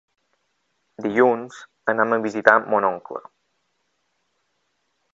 [1.07, 1.59] Dilluns
[1.95, 3.25] anam a visitar mon oncle.